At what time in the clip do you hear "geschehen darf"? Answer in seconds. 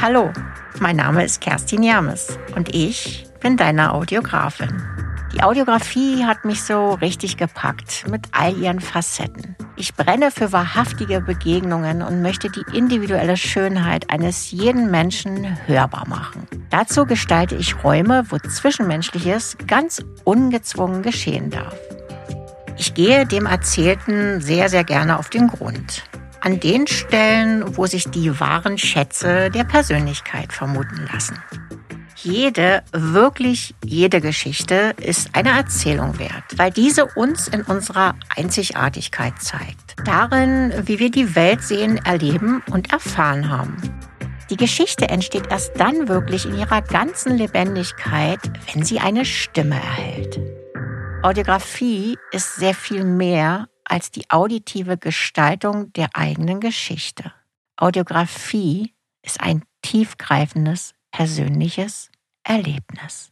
21.02-21.74